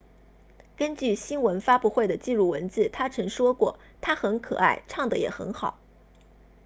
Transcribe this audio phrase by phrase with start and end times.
[0.77, 5.77] 根据新闻发布会的记录文字他曾说过她很可爱唱得也很好